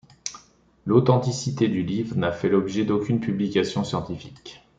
L'authenticité 0.87 1.67
du 1.67 1.83
livre 1.83 2.17
n'a 2.17 2.31
fait 2.31 2.49
l'objet 2.49 2.85
d'aucune 2.85 3.19
publication 3.19 3.83
scientifique. 3.83 4.63